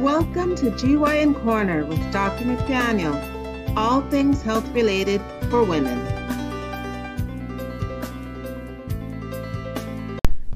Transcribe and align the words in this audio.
Welcome 0.00 0.54
to 0.56 0.70
GYN 0.72 1.42
Corner 1.42 1.86
with 1.86 2.12
Dr. 2.12 2.44
McDaniel, 2.44 3.16
all 3.78 4.02
things 4.02 4.42
health 4.42 4.68
related 4.74 5.22
for 5.48 5.64
women. 5.64 5.98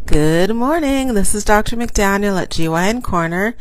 Good 0.04 0.54
morning. 0.54 1.14
This 1.14 1.34
is 1.34 1.42
Dr. 1.42 1.76
McDaniel 1.76 2.38
at 2.38 2.50
GYN 2.50 3.02
Corner. 3.02 3.56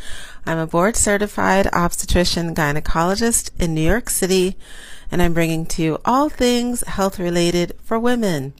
I'm 0.46 0.58
a 0.58 0.68
board 0.68 0.98
certified 0.98 1.68
obstetrician 1.72 2.54
gynecologist 2.54 3.52
in 3.58 3.74
New 3.74 3.88
York 3.88 4.10
City, 4.10 4.58
and 5.10 5.22
I'm 5.22 5.34
bringing 5.34 5.66
to 5.68 5.82
you 5.82 5.98
all 6.04 6.28
things 6.28 6.82
health 6.82 7.18
related 7.18 7.74
for 7.82 7.98
women. 7.98 8.54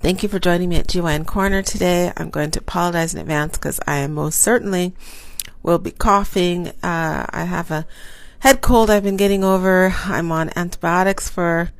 Thank 0.00 0.22
you 0.22 0.28
for 0.28 0.38
joining 0.38 0.68
me 0.68 0.76
at 0.76 0.86
GYN 0.86 1.26
Corner 1.26 1.62
today. 1.62 2.12
I'm 2.14 2.28
going 2.28 2.50
to 2.50 2.60
apologize 2.60 3.14
in 3.14 3.20
advance 3.22 3.56
because 3.56 3.80
I 3.86 3.96
am 3.96 4.12
most 4.12 4.38
certainly 4.40 4.94
will 5.62 5.78
be 5.78 5.90
coughing. 5.90 6.68
Uh, 6.82 7.26
I 7.30 7.44
have 7.44 7.70
a 7.70 7.86
head 8.40 8.60
cold 8.60 8.90
I've 8.90 9.02
been 9.02 9.16
getting 9.16 9.44
over. 9.44 9.94
I'm 10.04 10.30
on 10.32 10.50
antibiotics 10.56 11.28
for 11.28 11.70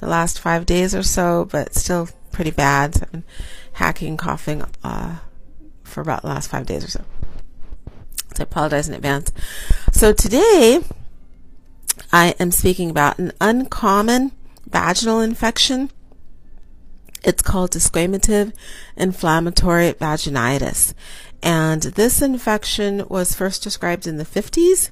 the 0.00 0.06
last 0.06 0.40
five 0.40 0.66
days 0.66 0.94
or 0.94 1.02
so, 1.02 1.48
but 1.50 1.74
still 1.74 2.08
pretty 2.32 2.50
bad. 2.50 2.94
So 2.94 3.02
I've 3.02 3.12
been 3.12 3.24
hacking, 3.74 4.16
coughing 4.16 4.64
uh, 4.84 5.16
for 5.84 6.00
about 6.00 6.22
the 6.22 6.28
last 6.28 6.50
five 6.50 6.66
days 6.66 6.84
or 6.84 6.90
so. 6.90 7.04
So 8.34 8.40
I 8.40 8.42
apologize 8.42 8.88
in 8.88 8.94
advance. 8.94 9.32
So 9.92 10.12
today 10.12 10.80
I 12.12 12.34
am 12.38 12.50
speaking 12.50 12.90
about 12.90 13.18
an 13.18 13.32
uncommon 13.40 14.32
vaginal 14.68 15.20
infection. 15.20 15.90
It's 17.24 17.42
called 17.42 17.72
desquamative 17.72 18.52
inflammatory 18.96 19.92
vaginitis. 19.94 20.94
And 21.42 21.82
this 21.82 22.22
infection 22.22 23.06
was 23.08 23.34
first 23.34 23.62
described 23.62 24.06
in 24.06 24.16
the 24.16 24.24
50s 24.24 24.90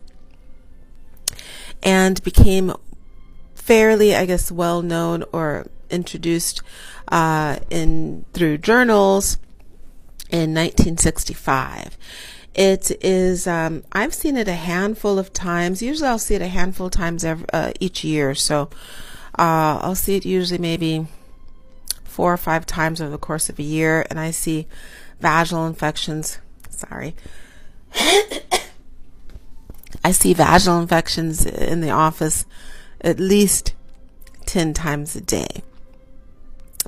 and 1.82 2.22
became 2.22 2.72
fairly, 3.54 4.14
I 4.14 4.26
guess, 4.26 4.52
well 4.52 4.82
known 4.82 5.24
or 5.32 5.66
introduced 5.90 6.62
uh, 7.08 7.58
in 7.70 8.24
through 8.32 8.58
journals 8.58 9.38
in 10.30 10.54
1965. 10.54 11.96
It 12.54 12.92
is. 13.04 13.46
Um, 13.46 13.84
I've 13.92 14.14
seen 14.14 14.36
it 14.36 14.48
a 14.48 14.54
handful 14.54 15.18
of 15.18 15.32
times. 15.32 15.82
Usually, 15.82 16.08
I'll 16.08 16.18
see 16.18 16.34
it 16.34 16.42
a 16.42 16.48
handful 16.48 16.86
of 16.86 16.92
times 16.92 17.24
every, 17.24 17.46
uh, 17.52 17.72
each 17.80 18.04
year. 18.04 18.34
So, 18.34 18.70
uh, 19.38 19.80
I'll 19.82 19.96
see 19.96 20.16
it 20.16 20.24
usually 20.24 20.58
maybe 20.58 21.06
four 22.04 22.32
or 22.32 22.36
five 22.36 22.64
times 22.64 23.00
over 23.00 23.10
the 23.10 23.18
course 23.18 23.48
of 23.48 23.58
a 23.58 23.62
year, 23.62 24.06
and 24.08 24.20
I 24.20 24.30
see 24.30 24.68
vaginal 25.20 25.66
infections. 25.66 26.38
Sorry. 26.74 27.14
I 30.04 30.10
see 30.12 30.34
vaginal 30.34 30.80
infections 30.80 31.46
in 31.46 31.80
the 31.80 31.90
office 31.90 32.44
at 33.00 33.18
least 33.18 33.74
10 34.46 34.74
times 34.74 35.16
a 35.16 35.20
day. 35.20 35.62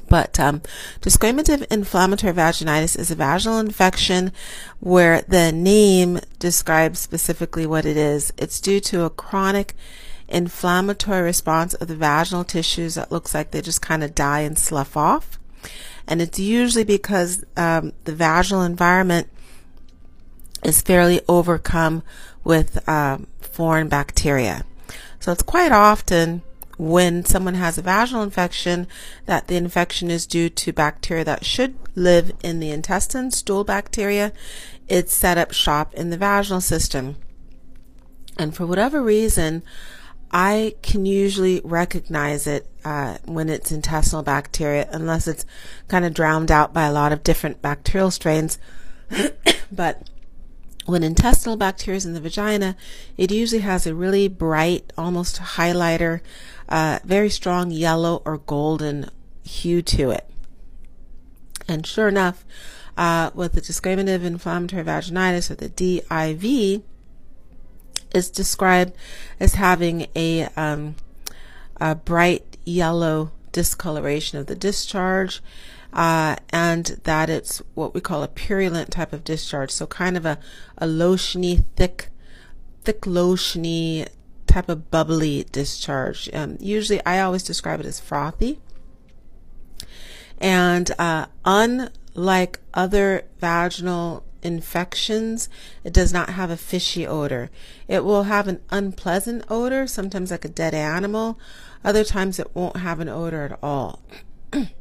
But 0.09 0.39
um, 0.39 0.63
inflammatory 1.03 2.33
vaginitis 2.33 2.99
is 2.99 3.11
a 3.11 3.15
vaginal 3.15 3.59
infection 3.59 4.33
where 4.79 5.23
the 5.23 5.51
name 5.53 6.21
describes 6.39 7.01
specifically 7.01 7.67
what 7.67 7.85
it 7.85 7.97
is. 7.97 8.33
It's 8.37 8.61
due 8.61 8.81
to 8.81 9.05
a 9.05 9.11
chronic 9.11 9.75
inflammatory 10.29 11.23
response 11.23 11.75
of 11.75 11.89
the 11.89 11.97
vaginal 11.97 12.45
tissues 12.45 12.95
that 12.95 13.13
looks 13.13 13.35
like 13.35 13.51
they 13.51 13.61
just 13.61 13.83
kind 13.83 14.05
of 14.05 14.15
die 14.15 14.41
and 14.41 14.59
slough 14.59 14.97
off. 14.97 15.39
And 16.07 16.23
it's 16.23 16.39
usually 16.39 16.85
because 16.85 17.45
um, 17.57 17.93
the 18.05 18.15
vaginal 18.15 18.63
environment 18.63 19.29
is 20.67 20.83
fairly 20.83 21.21
overcome 21.29 22.03
with 22.43 22.87
um, 22.89 23.29
foreign 23.41 23.89
bacteria. 23.89 24.67
So 25.21 25.31
it's 25.31 25.43
quite 25.43 25.71
often 25.71 26.43
when 26.77 27.25
someone 27.25 27.55
has 27.55 27.79
a 27.79 27.83
vaginal 27.83 28.25
infection 28.25 28.89
that 29.27 29.47
the 29.47 29.57
infection 29.57 30.11
is 30.11 30.27
due 30.27 30.51
to 30.51 30.73
bacteria 30.73 31.25
that 31.25 31.45
should 31.45 31.77
live 31.95 32.33
in 32.43 32.59
the 32.59 32.71
intestine, 32.71 33.31
stool 33.31 33.63
bacteria. 33.63 34.33
It's 34.89 35.15
set 35.15 35.39
up 35.39 35.53
shop 35.53 35.95
in 35.95 36.11
the 36.11 36.19
vaginal 36.19 36.61
system. 36.61 37.17
And 38.37 38.55
for 38.55 38.67
whatever 38.67 39.03
reason, 39.03 39.63
I 40.33 40.75
can 40.83 41.07
usually 41.07 41.61
recognize 41.63 42.47
it 42.49 42.69
uh, 42.85 43.19
when 43.25 43.49
it's 43.49 43.71
intestinal 43.71 44.25
bacteria, 44.25 44.89
unless 44.91 45.29
it's 45.29 45.47
kind 45.87 46.05
of 46.05 46.13
drowned 46.13 46.51
out 46.51 46.75
by 46.75 46.87
a 46.87 46.93
lot 46.93 47.13
of 47.13 47.23
different 47.23 47.63
bacterial 47.63 48.11
strains. 48.11 48.59
but 49.73 50.11
when 50.87 51.03
intestinal 51.03 51.57
bacteria 51.57 51.97
is 51.97 52.07
in 52.07 52.15
the 52.15 52.21
vagina, 52.21 52.77
it 53.17 53.31
usually 53.31 53.63
has 53.63 53.87
a 53.87 53.95
really 53.95 54.29
bright, 54.29 54.93
almost 54.97 55.39
highlighter, 55.41 56.21
uh, 56.69 57.01
very 57.05 57.29
strong 57.29 57.71
yellow 57.71 58.23
or 58.25 58.39
golden 58.39 59.11
hue 59.43 59.83
to 59.83 60.11
it. 60.11 60.29
And 61.69 61.87
sure 61.87 62.09
enough, 62.09 62.45
uh, 62.97 63.31
with 63.35 63.53
the 63.53 63.61
desquamative 63.61 64.25
inflammatory 64.25 64.85
vaginitis 64.85 65.51
or 65.51 65.57
the 65.57 65.69
DIV, 65.69 66.83
is 68.15 68.31
described 68.31 68.93
as 69.41 69.55
having 69.55 70.07
a, 70.15 70.45
um, 70.57 70.95
a 71.81 71.95
bright 71.95 72.57
yellow 72.65 73.33
discoloration 73.53 74.39
of 74.39 74.47
the 74.47 74.55
discharge 74.55 75.43
uh, 75.97 76.37
and 76.51 77.01
that 77.05 77.31
it's 77.31 77.63
what 77.75 77.95
we 77.95 78.03
call 78.03 78.23
a 78.23 78.29
purulent 78.29 78.91
type 78.91 79.15
of 79.15 79.25
discharge. 79.25 79.71
So 79.71 79.87
kind 79.87 80.19
of 80.19 80.27
a, 80.27 80.39
a 80.77 80.87
lotiony, 80.87 81.65
thick, 81.75 82.11
thick 82.85 83.01
lotiony 83.01 84.07
type 84.47 84.69
of 84.69 84.91
bubbly 84.91 85.47
discharge. 85.51 86.29
Um, 86.35 86.59
usually, 86.61 87.05
I 87.07 87.21
always 87.21 87.43
describe 87.43 87.81
it 87.81 87.87
as 87.87 87.99
frothy. 87.99 88.61
And 90.37 90.91
uh, 90.99 91.27
unlike 91.47 92.61
other 92.75 93.25
vaginal 93.41 94.23
infections, 94.43 95.49
it 95.83 95.95
does 95.95 96.13
not 96.13 96.29
have 96.29 96.51
a 96.51 96.59
fishy 96.59 97.07
odor. 97.07 97.51
It 97.89 98.05
will 98.05 98.25
have 98.25 98.49
an 98.49 98.61
unpleasant 98.69 99.45
odor, 99.49 99.87
sometimes 99.87 100.31
like 100.31 100.45
a 100.45 100.49
dead 100.49 100.75
animal. 100.75 101.39
Other 101.83 102.05
times, 102.05 102.39
it 102.39 102.55
won't 102.55 102.77
have 102.77 103.01
an 103.01 103.09
odor 103.09 103.45
at 103.45 103.59
all. 103.63 104.03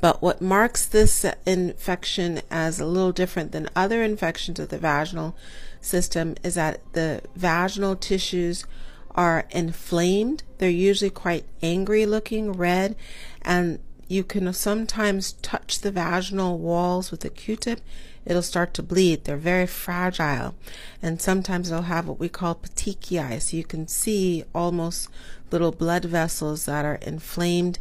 But 0.00 0.22
what 0.22 0.40
marks 0.40 0.86
this 0.86 1.24
infection 1.46 2.40
as 2.50 2.80
a 2.80 2.86
little 2.86 3.12
different 3.12 3.52
than 3.52 3.68
other 3.74 4.02
infections 4.02 4.58
of 4.58 4.68
the 4.68 4.78
vaginal 4.78 5.36
system 5.80 6.34
is 6.42 6.54
that 6.54 6.80
the 6.92 7.22
vaginal 7.34 7.96
tissues 7.96 8.64
are 9.10 9.46
inflamed. 9.50 10.44
They're 10.58 10.70
usually 10.70 11.10
quite 11.10 11.44
angry 11.62 12.06
looking, 12.06 12.52
red, 12.52 12.94
and 13.42 13.80
you 14.06 14.24
can 14.24 14.50
sometimes 14.52 15.32
touch 15.32 15.80
the 15.80 15.90
vaginal 15.90 16.58
walls 16.58 17.10
with 17.10 17.24
a 17.24 17.28
Q-tip. 17.28 17.80
It'll 18.24 18.42
start 18.42 18.72
to 18.74 18.82
bleed. 18.82 19.24
They're 19.24 19.36
very 19.36 19.66
fragile. 19.66 20.54
And 21.02 21.20
sometimes 21.20 21.68
they'll 21.68 21.82
have 21.82 22.08
what 22.08 22.18
we 22.18 22.28
call 22.28 22.54
petechiae. 22.54 23.40
So 23.40 23.56
you 23.56 23.64
can 23.64 23.86
see 23.86 24.44
almost 24.54 25.08
little 25.50 25.72
blood 25.72 26.06
vessels 26.06 26.64
that 26.66 26.84
are 26.84 26.96
inflamed 26.96 27.78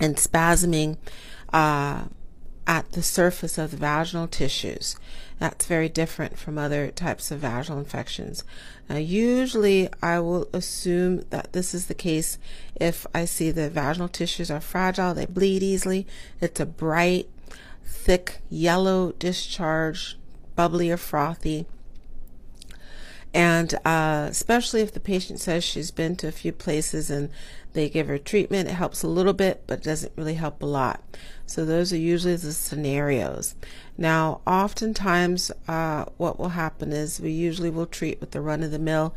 and 0.00 0.16
spasming 0.16 0.96
uh, 1.52 2.04
at 2.66 2.92
the 2.92 3.02
surface 3.02 3.56
of 3.58 3.70
the 3.70 3.76
vaginal 3.76 4.28
tissues. 4.28 4.96
That's 5.38 5.66
very 5.66 5.88
different 5.88 6.38
from 6.38 6.58
other 6.58 6.90
types 6.90 7.30
of 7.30 7.40
vaginal 7.40 7.78
infections. 7.78 8.44
Now, 8.88 8.96
usually 8.96 9.88
I 10.02 10.20
will 10.20 10.48
assume 10.52 11.24
that 11.30 11.52
this 11.52 11.74
is 11.74 11.86
the 11.86 11.94
case 11.94 12.38
if 12.76 13.06
I 13.14 13.24
see 13.24 13.50
the 13.50 13.70
vaginal 13.70 14.08
tissues 14.08 14.50
are 14.50 14.60
fragile, 14.60 15.14
they 15.14 15.26
bleed 15.26 15.62
easily, 15.62 16.06
it's 16.40 16.60
a 16.60 16.66
bright, 16.66 17.28
thick 17.84 18.40
yellow 18.50 19.12
discharge, 19.12 20.18
bubbly 20.56 20.90
or 20.90 20.96
frothy. 20.96 21.66
And 23.34 23.74
uh, 23.84 24.26
especially 24.30 24.80
if 24.80 24.92
the 24.92 25.00
patient 25.00 25.40
says 25.40 25.62
she's 25.62 25.90
been 25.90 26.16
to 26.16 26.28
a 26.28 26.32
few 26.32 26.52
places 26.52 27.10
and 27.10 27.28
they 27.74 27.88
give 27.88 28.08
her 28.08 28.18
treatment, 28.18 28.68
it 28.68 28.72
helps 28.72 29.02
a 29.02 29.08
little 29.08 29.34
bit, 29.34 29.64
but 29.66 29.82
doesn't 29.82 30.12
really 30.16 30.34
help 30.34 30.62
a 30.62 30.66
lot. 30.66 31.02
So 31.46 31.64
those 31.64 31.92
are 31.92 31.98
usually 31.98 32.36
the 32.36 32.52
scenarios. 32.52 33.54
Now, 33.96 34.40
oftentimes, 34.46 35.50
uh, 35.66 36.06
what 36.16 36.38
will 36.38 36.50
happen 36.50 36.92
is 36.92 37.20
we 37.20 37.30
usually 37.30 37.70
will 37.70 37.86
treat 37.86 38.20
with 38.20 38.30
the 38.30 38.40
run-of-the-mill 38.40 39.14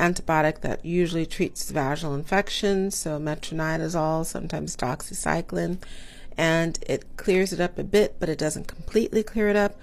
antibiotic 0.00 0.60
that 0.60 0.84
usually 0.84 1.26
treats 1.26 1.70
vaginal 1.70 2.14
infections, 2.14 2.96
so 2.96 3.18
metronidazole, 3.18 4.26
sometimes 4.26 4.76
doxycycline, 4.76 5.78
and 6.36 6.78
it 6.86 7.04
clears 7.16 7.52
it 7.52 7.60
up 7.60 7.78
a 7.78 7.84
bit, 7.84 8.16
but 8.18 8.28
it 8.28 8.38
doesn't 8.38 8.66
completely 8.66 9.22
clear 9.22 9.48
it 9.48 9.56
up. 9.56 9.76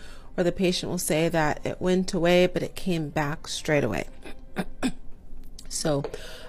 The 0.43 0.53
patient 0.53 0.89
will 0.89 0.97
say 0.97 1.27
that 1.27 1.59
it 1.65 1.81
went 1.81 2.13
away, 2.13 2.47
but 2.47 2.63
it 2.63 2.73
came 2.73 3.09
back 3.09 3.47
straight 3.47 3.83
away. 3.83 4.07
So, 5.71 6.03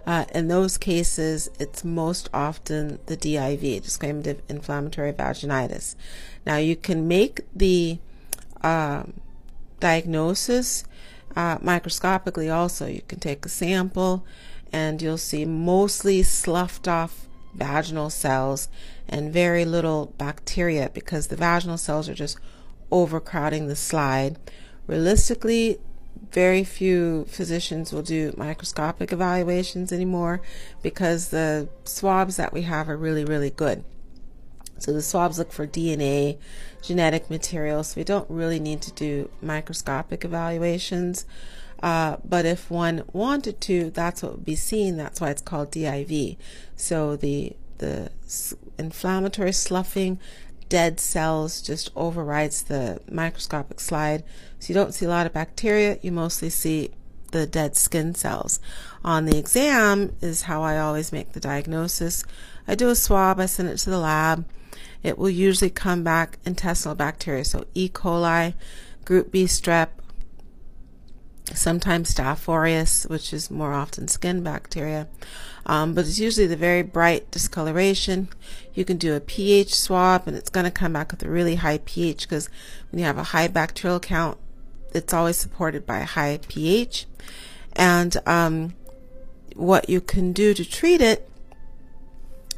uh, 0.07 0.25
in 0.35 0.49
those 0.49 0.79
cases, 0.79 1.51
it's 1.59 1.85
most 1.85 2.31
often 2.33 3.01
the 3.05 3.19
DIV, 3.19 3.83
desquamative 3.83 4.39
inflammatory 4.49 5.13
vaginitis. 5.13 5.95
Now, 6.47 6.57
you 6.57 6.75
can 6.75 7.07
make 7.07 7.43
the 7.55 7.99
um, 8.63 9.21
diagnosis 9.79 10.85
uh, 11.37 11.59
microscopically 11.61 12.49
also. 12.49 12.87
You 12.87 13.03
can 13.07 13.21
take 13.21 13.45
a 13.45 13.51
sample 13.51 14.25
and 14.73 15.03
you'll 15.03 15.19
see 15.19 15.45
mostly 15.45 16.23
sloughed 16.23 16.89
off 16.89 17.29
vaginal 17.55 18.09
cells 18.09 18.69
and 19.07 19.33
very 19.33 19.67
little 19.67 20.15
bacteria 20.17 20.91
because 20.95 21.27
the 21.27 21.37
vaginal 21.37 21.77
cells 21.77 22.09
are 22.09 22.15
just 22.15 22.39
overcrowding 22.91 23.69
the 23.69 23.77
slide. 23.77 24.39
Realistically, 24.87 25.79
very 26.33 26.65
few 26.65 27.25
physicians 27.29 27.93
will 27.93 28.03
do 28.03 28.35
microscopic 28.37 29.13
evaluations 29.13 29.93
anymore 29.93 30.41
because 30.83 31.29
the 31.29 31.69
swabs 31.85 32.37
that 32.37 32.53
we 32.53 32.63
have 32.63 32.89
are 32.89 32.97
really, 32.97 33.25
really 33.25 33.51
good. 33.51 33.85
So 34.79 34.93
the 34.93 35.03
swabs 35.03 35.39
look 35.39 35.53
for 35.53 35.67
DNA, 35.67 36.39
genetic 36.83 37.29
material, 37.29 37.85
so 37.85 38.01
we 38.01 38.05
don't 38.05 38.29
really 38.31 38.59
need 38.59 38.81
to 38.83 38.93
do 38.93 39.31
microscopic 39.43 40.25
evaluations. 40.25 41.27
Uh, 41.83 42.17
but 42.25 42.47
if 42.47 42.71
one 42.71 43.03
wanted 43.13 43.61
to, 43.63 43.91
that's 43.91 44.23
what 44.23 44.33
would 44.33 44.45
be 44.45 44.57
seen. 44.57 44.97
That's 44.97 45.21
why 45.21 45.31
it's 45.31 45.43
called 45.43 45.71
DIV. 45.71 46.37
So 46.77 47.17
the 47.17 47.57
the 47.79 48.11
inflammatory 48.79 49.53
sloughing 49.53 50.19
dead 50.71 51.01
cells 51.01 51.61
just 51.61 51.91
overrides 51.95 52.63
the 52.63 53.01
microscopic 53.11 53.81
slide. 53.81 54.23
So 54.59 54.69
you 54.69 54.75
don't 54.75 54.95
see 54.95 55.05
a 55.05 55.11
lot 55.11 55.27
of 55.27 55.35
bacteria. 55.35 55.99
You 56.01 56.13
mostly 56.13 56.49
see 56.49 56.93
the 57.33 57.47
dead 57.47 57.77
skin 57.77 58.15
cells. 58.15 58.61
On 59.05 59.27
the 59.27 59.37
exam 59.37 60.17
is 60.23 60.43
how 60.43 60.63
I 60.63 60.79
always 60.79 61.13
make 61.13 61.33
the 61.33 61.41
diagnosis. 61.41 62.25
I 62.67 62.77
do 62.77 62.89
a 62.89 62.95
swab. 62.95 63.39
I 63.39 63.47
send 63.47 63.69
it 63.69 63.79
to 63.79 63.91
the 63.91 63.99
lab. 63.99 64.47
It 65.03 65.19
will 65.19 65.31
usually 65.31 65.71
come 65.71 66.05
back 66.05 66.39
intestinal 66.47 66.95
bacteria. 66.95 67.45
So 67.45 67.67
E. 67.75 67.89
coli, 67.89 68.55
group 69.05 69.33
B 69.33 69.45
strep, 69.45 69.89
sometimes 71.55 72.15
Staph 72.15 72.49
aureus, 72.49 73.05
which 73.05 73.33
is 73.33 73.51
more 73.51 73.73
often 73.73 74.09
skin 74.09 74.43
bacteria. 74.43 75.09
Um, 75.67 75.95
but 75.95 76.07
it's 76.07 76.19
usually 76.19 76.47
the 76.47 76.57
very 76.57 76.83
bright 76.83 77.31
discoloration. 77.31 78.29
You 78.75 78.85
can 78.85 78.97
do 78.97 79.15
a 79.15 79.21
pH 79.21 79.75
swab 79.75 80.27
and 80.27 80.37
it's 80.37 80.51
going 80.51 80.65
to 80.65 80.71
come 80.71 80.93
back 80.93 81.11
with 81.11 81.23
a 81.23 81.31
really 81.31 81.57
high 81.57 81.79
pH 81.85 82.29
because 82.29 82.49
when 82.91 82.99
you 82.99 83.05
have 83.05 83.19
a 83.19 83.25
high 83.25 83.49
bacterial 83.49 84.01
count, 84.01 84.39
it's 84.93 85.15
always 85.15 85.37
supported 85.37 85.87
by 85.87 86.01
a 86.01 86.05
high 86.05 86.41
pH. 86.49 87.07
And 87.75 88.17
um, 88.27 88.75
what 89.55 89.89
you 89.89 90.01
can 90.01 90.33
do 90.33 90.55
to 90.55 90.65
treat 90.65 91.01
it 91.01 91.30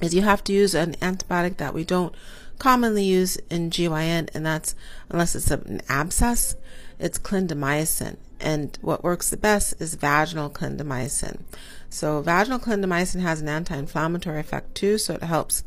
is 0.02 0.14
you 0.14 0.22
have 0.22 0.44
to 0.44 0.52
use 0.52 0.75
an 0.75 0.94
antibiotic 0.94 1.56
that 1.56 1.72
we 1.72 1.84
don't 1.84 2.14
commonly 2.58 3.04
use 3.04 3.37
in 3.50 3.70
GYN, 3.70 4.28
and 4.34 4.44
that's 4.44 4.75
unless 5.08 5.34
it's 5.34 5.50
an 5.50 5.81
abscess, 5.88 6.54
it's 6.99 7.19
clindamycin. 7.19 8.16
And 8.40 8.76
what 8.82 9.04
works 9.04 9.31
the 9.31 9.37
best 9.37 9.81
is 9.81 9.94
vaginal 9.94 10.50
clindamycin. 10.50 11.40
So 11.88 12.20
vaginal 12.20 12.58
clindamycin 12.58 13.20
has 13.20 13.40
an 13.40 13.49
anti-inflammatory 13.49 14.40
effect 14.40 14.75
too, 14.75 14.99
so 14.99 15.14
it 15.14 15.22
helps. 15.22 15.62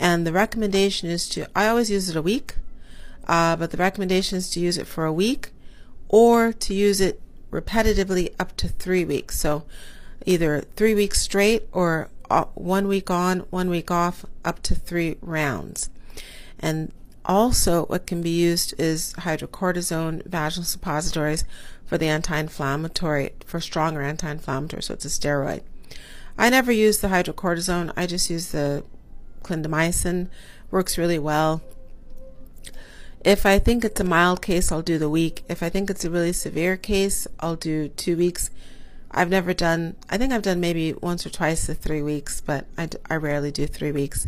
And 0.00 0.26
the 0.26 0.32
recommendation 0.32 1.08
is 1.10 1.28
to, 1.30 1.46
I 1.54 1.68
always 1.68 1.90
use 1.90 2.08
it 2.08 2.16
a 2.16 2.22
week, 2.22 2.56
uh, 3.26 3.56
but 3.56 3.70
the 3.70 3.76
recommendation 3.76 4.38
is 4.38 4.50
to 4.50 4.60
use 4.60 4.78
it 4.78 4.86
for 4.86 5.04
a 5.04 5.12
week 5.12 5.50
or 6.08 6.52
to 6.52 6.74
use 6.74 7.00
it 7.00 7.20
repetitively 7.50 8.34
up 8.38 8.56
to 8.56 8.68
three 8.68 9.04
weeks. 9.04 9.38
So 9.38 9.64
either 10.26 10.62
three 10.76 10.94
weeks 10.94 11.20
straight 11.20 11.68
or 11.72 12.08
one 12.54 12.88
week 12.88 13.10
on, 13.10 13.40
one 13.50 13.70
week 13.70 13.90
off, 13.90 14.24
up 14.44 14.62
to 14.62 14.74
three 14.74 15.16
rounds. 15.20 15.90
And 16.58 16.92
also, 17.24 17.86
what 17.86 18.06
can 18.06 18.22
be 18.22 18.30
used 18.30 18.74
is 18.78 19.14
hydrocortisone 19.18 20.26
vaginal 20.26 20.64
suppositories 20.64 21.44
for 21.86 21.98
the 21.98 22.08
anti-inflammatory, 22.08 23.32
for 23.46 23.60
stronger 23.60 24.02
anti-inflammatory. 24.02 24.82
So 24.82 24.94
it's 24.94 25.04
a 25.04 25.08
steroid. 25.08 25.62
I 26.36 26.50
never 26.50 26.72
use 26.72 26.98
the 26.98 27.08
hydrocortisone. 27.08 27.92
I 27.96 28.06
just 28.06 28.28
use 28.28 28.52
the 28.52 28.84
clindamycin. 29.42 30.28
Works 30.70 30.98
really 30.98 31.18
well. 31.18 31.62
If 33.24 33.46
I 33.46 33.58
think 33.58 33.84
it's 33.84 34.00
a 34.00 34.04
mild 34.04 34.42
case, 34.42 34.70
I'll 34.70 34.82
do 34.82 34.98
the 34.98 35.08
week. 35.08 35.44
If 35.48 35.62
I 35.62 35.70
think 35.70 35.88
it's 35.88 36.04
a 36.04 36.10
really 36.10 36.32
severe 36.32 36.76
case, 36.76 37.26
I'll 37.40 37.56
do 37.56 37.88
two 37.88 38.16
weeks. 38.16 38.50
I've 39.16 39.30
never 39.30 39.54
done, 39.54 39.94
I 40.10 40.18
think 40.18 40.32
I've 40.32 40.42
done 40.42 40.60
maybe 40.60 40.92
once 40.92 41.24
or 41.24 41.30
twice 41.30 41.66
the 41.66 41.74
three 41.74 42.02
weeks, 42.02 42.40
but 42.40 42.66
I, 42.76 42.88
I 43.08 43.14
rarely 43.14 43.52
do 43.52 43.66
three 43.66 43.92
weeks. 43.92 44.26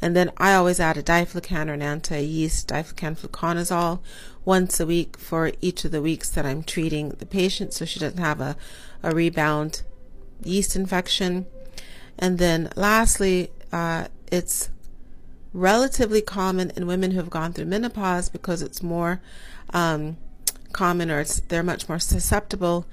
And 0.00 0.14
then 0.14 0.30
I 0.36 0.54
always 0.54 0.78
add 0.78 0.96
a 0.96 1.02
diflucan 1.02 1.68
or 1.68 1.72
an 1.74 1.82
anti-yeast, 1.82 2.68
diflucan 2.68 3.18
fluconazole, 3.18 3.98
once 4.44 4.78
a 4.78 4.86
week 4.86 5.18
for 5.18 5.52
each 5.60 5.84
of 5.84 5.90
the 5.90 6.00
weeks 6.00 6.30
that 6.30 6.46
I'm 6.46 6.62
treating 6.62 7.10
the 7.10 7.26
patient 7.26 7.74
so 7.74 7.84
she 7.84 7.98
doesn't 7.98 8.18
have 8.18 8.40
a, 8.40 8.56
a 9.02 9.14
rebound 9.14 9.82
yeast 10.42 10.76
infection. 10.76 11.46
And 12.16 12.38
then 12.38 12.70
lastly, 12.76 13.50
uh, 13.72 14.06
it's 14.30 14.70
relatively 15.52 16.22
common 16.22 16.70
in 16.70 16.86
women 16.86 17.10
who 17.10 17.18
have 17.18 17.30
gone 17.30 17.52
through 17.52 17.66
menopause 17.66 18.28
because 18.28 18.62
it's 18.62 18.82
more 18.82 19.20
um, 19.70 20.16
common 20.72 21.10
or 21.10 21.24
they're 21.24 21.62
much 21.62 21.88
more 21.88 21.98
susceptible 21.98 22.86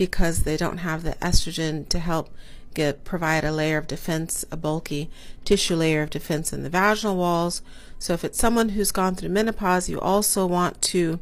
because 0.00 0.44
they 0.44 0.56
don't 0.56 0.78
have 0.78 1.02
the 1.02 1.12
estrogen 1.16 1.86
to 1.86 1.98
help 1.98 2.30
get 2.72 3.04
provide 3.04 3.44
a 3.44 3.52
layer 3.52 3.76
of 3.76 3.86
defense, 3.86 4.46
a 4.50 4.56
bulky 4.56 5.10
tissue 5.44 5.76
layer 5.76 6.00
of 6.00 6.08
defense 6.08 6.54
in 6.54 6.62
the 6.62 6.70
vaginal 6.70 7.18
walls. 7.18 7.60
So 7.98 8.14
if 8.14 8.24
it's 8.24 8.38
someone 8.38 8.70
who's 8.70 8.92
gone 8.92 9.14
through 9.14 9.28
menopause, 9.28 9.90
you 9.90 10.00
also 10.00 10.46
want 10.46 10.80
to, 10.80 11.20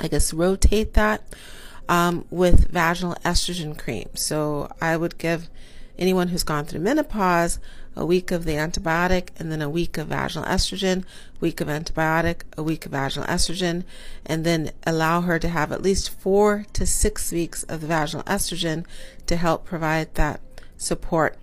I 0.00 0.08
guess, 0.08 0.32
rotate 0.32 0.94
that 0.94 1.24
um, 1.90 2.24
with 2.30 2.70
vaginal 2.70 3.16
estrogen 3.16 3.78
cream. 3.78 4.08
So 4.14 4.72
I 4.80 4.96
would 4.96 5.18
give 5.18 5.50
anyone 5.98 6.28
who's 6.28 6.42
gone 6.42 6.64
through 6.64 6.80
menopause 6.80 7.58
a 7.96 8.04
week 8.04 8.30
of 8.30 8.44
the 8.44 8.52
antibiotic 8.52 9.28
and 9.38 9.50
then 9.50 9.62
a 9.62 9.70
week 9.70 9.96
of 9.96 10.08
vaginal 10.08 10.46
estrogen, 10.46 11.04
week 11.40 11.60
of 11.60 11.68
antibiotic, 11.68 12.42
a 12.56 12.62
week 12.62 12.84
of 12.86 12.92
vaginal 12.92 13.26
estrogen, 13.28 13.84
and 14.24 14.44
then 14.44 14.70
allow 14.86 15.22
her 15.22 15.38
to 15.38 15.48
have 15.48 15.72
at 15.72 15.82
least 15.82 16.10
four 16.10 16.66
to 16.72 16.84
six 16.84 17.32
weeks 17.32 17.62
of 17.64 17.80
the 17.80 17.86
vaginal 17.86 18.24
estrogen 18.24 18.84
to 19.26 19.36
help 19.36 19.64
provide 19.64 20.14
that 20.14 20.40
support 20.76 21.38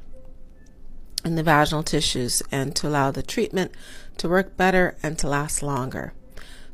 in 1.25 1.35
the 1.35 1.44
vaginal 1.44 1.83
tissues 1.83 2.44
and 2.51 2.75
to 2.75 2.88
allow 2.88 3.09
the 3.09 3.23
treatment 3.23 3.71
to 4.17 4.29
work 4.29 4.55
better 4.55 4.95
and 5.01 5.17
to 5.17 5.27
last 5.27 5.63
longer. 5.63 6.13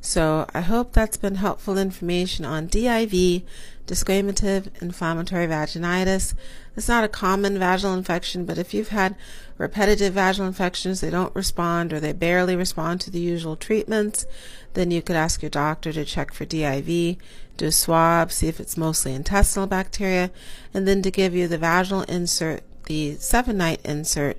So 0.02 0.46
I 0.54 0.62
hope 0.62 0.94
that's 0.94 1.18
been 1.18 1.36
helpful 1.36 1.78
information 1.78 2.46
on 2.46 2.70
DIV, 2.70 3.44
desquamative 3.90 4.70
inflammatory 4.84 5.48
vaginitis. 5.48 6.36
It's 6.78 6.88
not 6.88 7.04
a 7.04 7.08
common 7.10 7.58
vaginal 7.58 7.96
infection, 7.96 8.46
but 8.46 8.60
if 8.60 8.72
you've 8.72 8.90
had 8.90 9.16
repetitive 9.58 10.14
vaginal 10.14 10.48
infections, 10.48 11.02
they 11.02 11.10
don't 11.10 11.36
respond 11.36 11.92
or 11.92 12.00
they 12.00 12.14
barely 12.14 12.56
respond 12.56 13.02
to 13.02 13.10
the 13.10 13.20
usual 13.20 13.56
treatments, 13.56 14.28
then 14.76 14.92
you 14.92 15.02
could 15.02 15.16
ask 15.16 15.42
your 15.42 15.50
doctor 15.50 15.92
to 15.92 16.06
check 16.06 16.34
for 16.34 16.46
DIV, 16.46 17.18
do 17.58 17.66
a 17.66 17.72
swab, 17.72 18.32
see 18.32 18.48
if 18.48 18.60
it's 18.60 18.78
mostly 18.78 19.16
intestinal 19.16 19.66
bacteria, 19.66 20.30
and 20.72 20.88
then 20.88 21.02
to 21.02 21.10
give 21.10 21.34
you 21.34 21.48
the 21.48 21.58
vaginal 21.58 22.04
insert, 22.04 22.62
the 22.86 23.16
seven 23.16 23.58
night 23.58 23.82
insert 23.84 24.38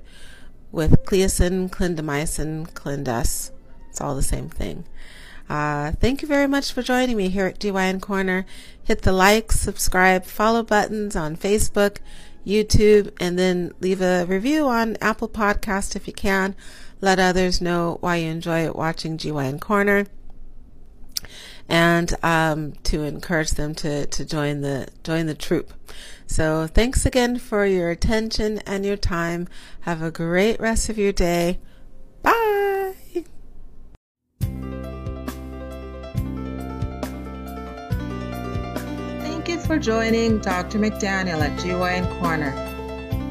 with 0.71 1.03
Cleocin, 1.03 1.69
clindamycin, 1.69 2.71
Clindesse. 2.71 3.51
It's 3.89 3.99
all 3.99 4.15
the 4.15 4.23
same 4.23 4.47
thing. 4.47 4.85
Uh, 5.51 5.91
thank 5.99 6.21
you 6.21 6.29
very 6.29 6.47
much 6.47 6.71
for 6.71 6.81
joining 6.81 7.17
me 7.17 7.27
here 7.27 7.45
at 7.45 7.59
GYN 7.59 8.01
Corner. 8.01 8.45
Hit 8.81 9.01
the 9.01 9.11
like, 9.11 9.51
subscribe, 9.51 10.23
follow 10.23 10.63
buttons 10.63 11.13
on 11.13 11.35
Facebook, 11.35 11.97
YouTube, 12.47 13.11
and 13.19 13.37
then 13.37 13.73
leave 13.81 13.99
a 13.99 14.23
review 14.23 14.67
on 14.67 14.95
Apple 15.01 15.27
Podcast 15.27 15.93
if 15.93 16.07
you 16.07 16.13
can. 16.13 16.55
Let 17.01 17.19
others 17.19 17.59
know 17.59 17.97
why 17.99 18.15
you 18.17 18.29
enjoy 18.29 18.71
watching 18.71 19.17
GYN 19.17 19.59
Corner 19.59 20.05
and 21.67 22.15
um, 22.23 22.71
to 22.83 23.03
encourage 23.03 23.51
them 23.51 23.75
to, 23.75 24.05
to 24.05 24.23
join 24.23 24.61
the 24.61 24.87
join 25.03 25.25
the 25.25 25.35
troop. 25.35 25.73
So 26.27 26.65
thanks 26.65 27.05
again 27.05 27.39
for 27.39 27.65
your 27.65 27.89
attention 27.89 28.59
and 28.59 28.85
your 28.85 28.95
time. 28.95 29.49
Have 29.81 30.01
a 30.01 30.11
great 30.11 30.61
rest 30.61 30.87
of 30.87 30.97
your 30.97 31.11
day. 31.11 31.59
Bye. 32.21 32.95
Thank 39.41 39.59
you 39.59 39.65
for 39.65 39.79
joining 39.79 40.37
Dr. 40.37 40.77
McDaniel 40.77 41.41
at 41.41 41.57
GYN 41.59 42.19
Corner, 42.19 42.53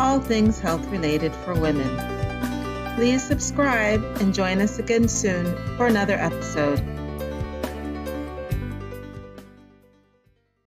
all 0.01 0.19
things 0.19 0.59
health 0.59 0.85
related 0.87 1.33
for 1.33 1.55
women. 1.55 1.87
Please 2.97 3.23
subscribe 3.25 4.03
and 4.21 4.35
join 4.35 4.61
us 4.61 4.81
again 4.81 5.07
soon 5.07 5.55
for 5.77 5.87
another 5.87 6.15
episode. 6.15 6.81